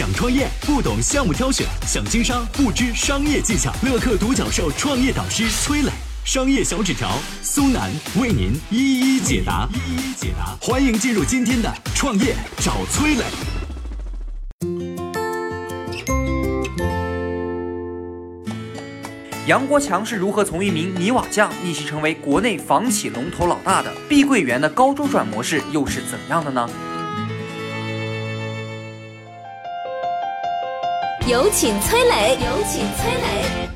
[0.00, 3.70] 想创业不懂项目挑选，想经商不知商业技巧。
[3.82, 5.90] 乐客独角兽创业导师崔磊，
[6.24, 9.68] 商业小纸条苏南为您一一解答。
[9.74, 13.24] 一一解答，欢迎进入今天的创业找崔磊。
[19.46, 23.92] 杨国强是如何从一名泥瓦匠逆袭成为国内房企龙头老大的？
[24.08, 26.66] 碧桂园的高周转模式又是怎样的呢？
[31.30, 33.70] 有请崔磊，有请崔磊。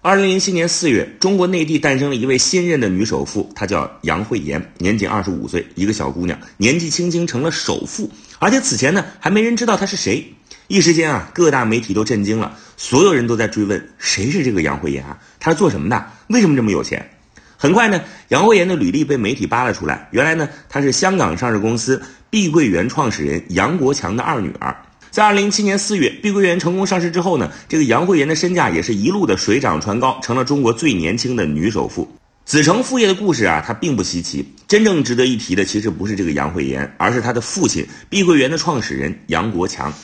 [0.00, 10.32] 二零零七年四月，中国内地诞生了一位新任的女首富，她叫杨惠妍，年仅二十五岁，一个小姑娘，年纪轻轻成了首富，而且此前呢还没人知道她是谁。
[10.66, 15.18] 一时间啊，各大媒体都震惊了，所有人都在追问谁是这个杨惠妍啊？
[15.38, 16.06] 她是做什么的？
[16.28, 17.10] 为什么这么有钱？
[17.58, 24.74] 很快呢，杨惠妍的履历被媒体扒了出来，原来呢，她是香港上市公司碧桂园创始人杨国强的二女儿。
[25.14, 32.12] 在二零零七年四月，碧桂园成功上市之后呢，这个杨惠妍的身价也是一路的水涨船高，成了中国最年轻的女首富。
[32.44, 34.44] 子承父业的故事啊，它并不稀奇。
[34.66, 39.94] 真正值得一提的，其实不是这个杨惠妍，而是她的父亲碧桂园的创始人杨国强。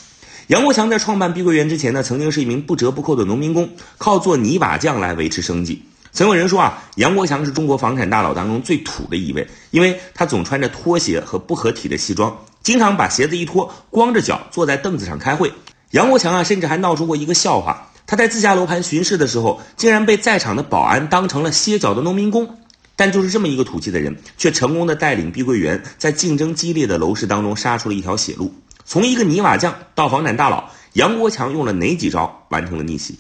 [0.47, 5.83] 杨国强在创办碧桂园之前呢，曾经是一名不折不扣的农民工，靠做泥瓦匠来维持生计。
[6.13, 15.53] 曾有人说啊，杨国强是中国房产大佬当中最土的一位，因为他总穿着拖鞋和不合体的西装，经常把鞋子一脱，光着脚坐在凳子上开会。
[15.93, 22.59] 杨国强啊，甚至还闹出过一个笑话：他在自家楼盘巡视的时候，竟然被在场的保安当成了歇脚的农民工。
[22.97, 28.55] 但就是这么一个土气的人，却成功的带领碧桂园在竞争激烈的楼市当中杀出了一条血路。
[28.85, 33.19] 从一个泥瓦匠到房产大佬，杨国强用了哪几招完成了逆袭？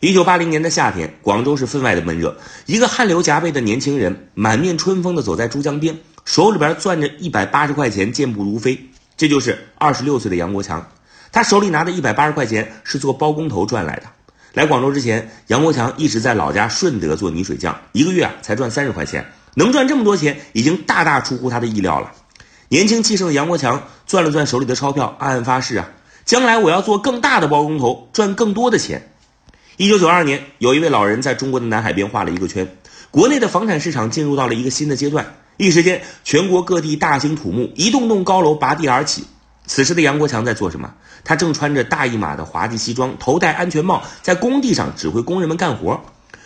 [0.00, 2.36] 一九八零年的夏天，广州市分外的闷热。
[2.66, 8.78] 一个汗流浃背的年轻人，满面春风地走在珠江边，手里边攥着一百八十块钱，健步如飞。
[9.16, 10.86] 这就是二十六岁的杨国强。
[11.30, 14.02] 他手里拿的一百八十块钱是做包工头赚来的。
[14.54, 19.24] 来广州之前，杨国强一直在老家顺德做泥水匠，一个月啊才赚三十块钱。
[19.54, 22.12] 能赚这么多钱，已经大大出乎他的意料了。
[22.68, 25.88] 年轻气盛的杨国强攥了攥手里的钞票，暗暗发誓啊，
[26.24, 29.10] 将来我要做更大的包工头，赚更多的钱。
[29.76, 32.76] 一九九二年，有一位老人在中国的南海边画了一个圈，
[33.10, 35.34] 国内的房产市场进入到了一个新的阶段。
[35.56, 39.24] 一时间，全国各地大兴土木，一栋栋高楼拔地而起。
[39.66, 40.92] 此时的杨国强在做什么？
[41.24, 46.02] 他正穿着大一码的滑稽西装，头戴安全帽，在工地上指挥工人们干活。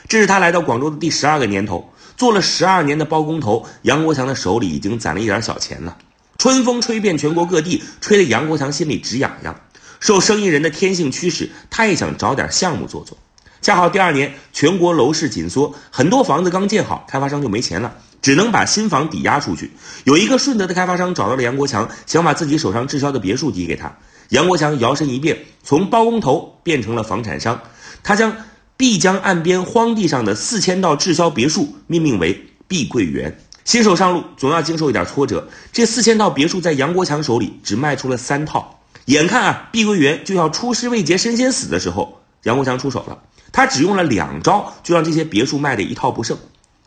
[0.09, 5.97] 这是他来到广州的第十二个年头，做了十二年的包工头，杨国强的手里已经攒了一点小钱了。
[6.37, 9.59] 春风吹遍全国各地，吹得杨国强心里直痒痒。
[9.99, 13.17] 受生意人的天性驱使，他也想找点项目做做。
[13.63, 19.71] 恰好第二年全国楼市紧缩，很多房子刚建好，开发商就没钱了，只能把新房抵押出去。
[20.05, 23.97] 有一个顺德的开发商找到了杨国强，想把自己手上滞销的别墅抵给他。
[24.31, 27.61] 杨国强摇身一变，从包工头变成了房产商。
[28.03, 28.37] 他将
[28.77, 33.39] 碧江岸边荒地上的四千套滞销别墅命名为碧桂园。
[33.65, 38.81] 新手上路总要经受一点挫折，这四千套别墅在杨国强手里只卖出了三套。
[39.07, 43.19] 眼看啊，碧桂园就要出师未捷身先死的时候，杨国强出手了。
[43.53, 46.37] 他只用了两招，就让这些别墅卖的一套不剩。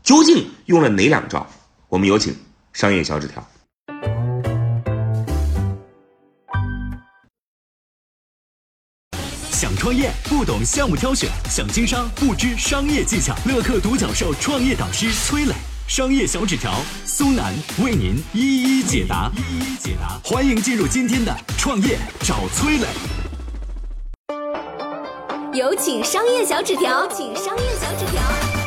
[0.10, 1.46] 究竟用了哪两招？
[1.88, 2.36] 我们有请
[2.74, 3.48] 商业小纸条。
[9.52, 13.36] 想创业不懂项目挑选，想经商不知商业技巧。
[13.46, 15.54] 乐客独角兽创业导师崔磊，
[15.88, 16.74] 商业小纸条
[17.06, 17.54] 苏南
[17.84, 19.32] 为您一一解答。
[19.38, 22.88] 一一解答，欢迎进入今天的创业找崔磊。
[25.54, 28.59] 有请商业小纸条，请商业小纸条。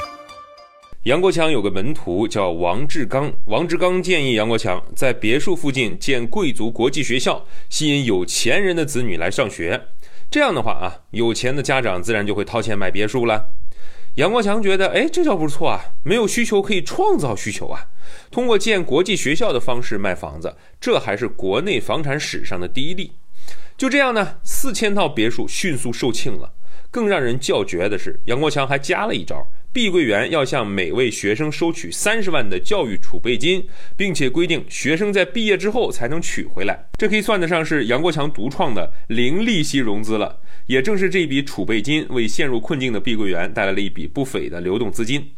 [1.04, 9.88] 杨国强有个门徒叫王志刚，王志刚建议杨国强在别墅附近建贵族国际学校，吸引有钱人的子女来上学。
[10.30, 13.46] 这样的话啊，有钱的家长自然就会掏钱买别墅了。
[14.14, 17.86] 杨国强觉得，哎，这招不错啊，没有需求可以创造需求啊。
[18.30, 23.10] 通过建国际学校的方式卖房子，这还是国内房产史上的第一例。
[23.76, 26.52] 就这样呢，四千套别墅迅速售罄了。
[26.92, 33.66] 更让人叫绝的是，杨国强还加了一招：碧桂园要向每位学生收取三十万的教育储备金，
[33.96, 36.78] 并且规定学生在毕业之后才能取回来。
[36.98, 40.38] 这可以算得上是杨国强独创的零利息融资了。
[40.66, 45.32] 也正是这笔储备金，为陷入困境的碧桂园带来了一笔不菲的流动资金。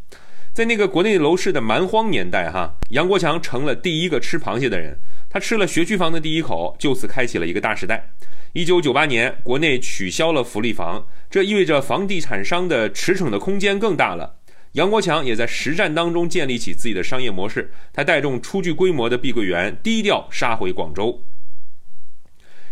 [0.53, 4.97] 在那个国内楼市的蛮荒年代，哈，杨国强成了第一个吃螃蟹的人。
[5.35, 8.09] 他吃了学区房的第一口，就此开启了一个大时代。
[8.53, 14.37] 一九九八年，国内取消了福利房，这意味着房地产商的驰骋的空间更大了。
[14.75, 21.25] 杨国强也在实战当中建立起自己的商业模式，他带动初具规模的碧桂园低调杀回广州。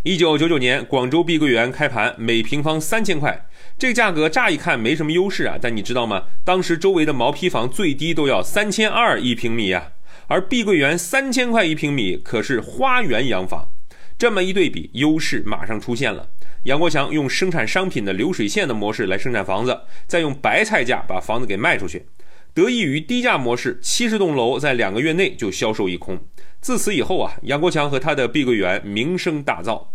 [0.04, 3.44] 一九九九年，广州碧桂园开盘每平方三千块，
[3.76, 6.26] 这个价格乍一看没什么优势啊，但你知道吗？
[6.44, 9.90] 当时周围的毛坯房最低都要三千二一平米啊，
[10.32, 13.68] 而碧桂园三千块一平米可是花园洋房。
[14.16, 16.26] 这么一对比，优势马上出现了。
[16.62, 22.06] 杨国强用生产商品的流水线的模式来生产房子，再用白菜价把房子给卖出去。
[22.54, 26.18] 得益于低价模式，七十栋楼在两个月内就销售一空。
[26.62, 29.88] 自此以后啊，杨国强和他的碧桂园名声大噪。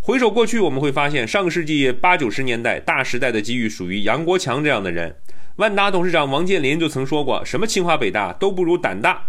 [0.00, 5.16] 回首过去，我们会发现，上个世纪八九十年代大时代的机遇属于杨国强这样的人。
[5.56, 9.22] 万达董事长王健林就曾说过：“什么清华北大都不如胆大。”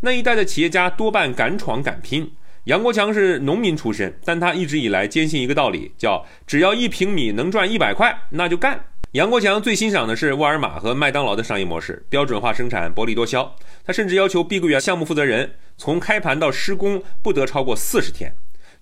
[0.00, 2.30] 那一代的企业家多半敢闯敢拼。
[2.64, 8.84] 杨国强是农民出身，但他一直以来坚信一个道理，叫只要一平米能赚一百块，那就干。
[9.12, 13.56] 杨国强最欣赏的是沃尔玛和麦当劳的商业模式，标准化生产，薄利多销。
[13.84, 18.32] 他甚至要求碧桂园项目负责人从开盘到施工不得超过四十天，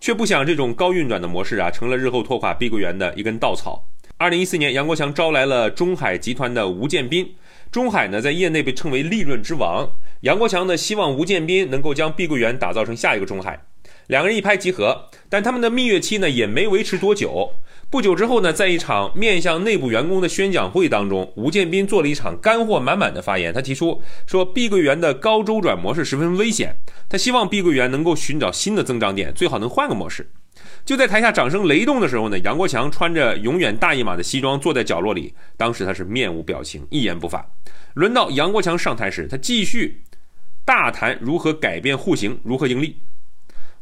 [0.00, 3.88] 却不想这种高运转的模式啊，成了日后拖垮碧桂园的一根稻草。
[4.18, 7.34] 二零一四年，杨国强招来了中海集团的吴建斌，
[7.70, 9.88] 中海呢在业内被称为利润之王。
[10.20, 13.60] 杨国强呢希望吴建斌能够将碧桂园打造成下一个中海，
[14.06, 17.52] 两个人一拍即合，但他们的蜜月期呢也没维持多久。
[17.88, 23.54] 不久之后呢，在一场面向内部员工的宣讲会当中，吴建斌做了一场干货满满的发言。
[23.54, 26.74] 他提出说，碧桂园的高周转模式十分危险，
[27.08, 30.28] 他希望碧桂园能够寻找新的增长点，最好能换个模式。
[30.84, 37.46] 就在台下掌声雷动的时候呢，杨国强穿着永远大一码的西装坐在角落里，当时他是面无表情，一言不发。
[37.94, 40.02] 轮到杨国强上台时，他继续
[40.66, 42.98] 大谈如何改变户型，如何盈利。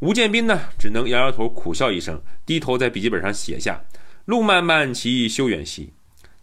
[0.00, 3.82] 吴建斌呢，只能摇摇头，苦笑一声，低头在笔记本上写下
[4.26, 5.94] ：“路漫漫其修远兮。”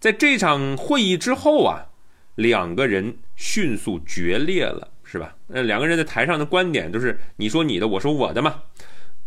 [0.01, 1.85] 在这场会议之后啊，
[2.33, 5.35] 两个人迅速决裂了，是吧？
[5.45, 8.63] 那两个人在台上的观点都是你说你的，我说我的嘛。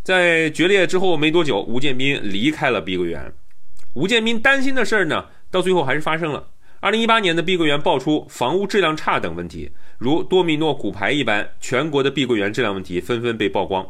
[0.02, 3.32] 在决裂之后没多久，吴建斌离开了碧桂园。
[3.94, 6.48] 吴建斌担心的事儿呢，到最后还是发生了。
[6.84, 13.86] 二零一八年的碧桂园爆出房屋质量差等问题，如多米诺骨牌一般，全国的碧桂园质量问题纷纷被曝光。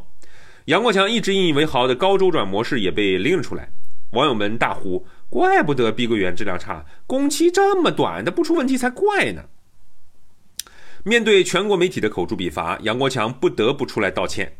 [0.66, 3.68] 杨国强一直引以为豪的高周转模式也被拎了出来，
[4.12, 9.42] 网友们大呼：“怪不得碧桂园质量差，工期这么短，的不出问题才怪呢！”
[11.02, 14.56] 面对全国媒体的口诛笔伐，杨国强不得不出来道歉。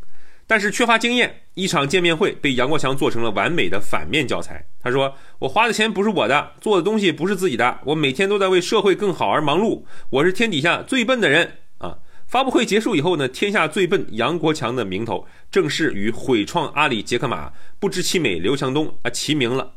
[0.46, 4.66] 但是缺乏经验，一场见面会被杨国强做成了完美的反面教材。
[4.80, 19.74] 他说：“我花的钱不是我的，做的东西不是自己的，我每天都在为社会更好而忙碌，我是天底下最笨的人啊。”发布会结束以后呢，天下最笨杨国强的名头正式与毁创阿里杰克马不知其美刘强东啊齐名了。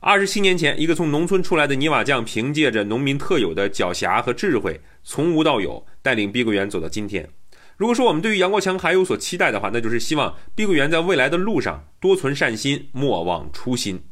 [0.00, 7.28] 二十七年前，一个从农村出来的泥瓦匠，凭借着农民特有的狡黠和智慧，从无到有，带领碧桂园走到今天。
[7.76, 14.02] 如果说我们对于杨国强还有所期待的话，那就是希望碧桂园在未来的路上多存善心，莫忘初心。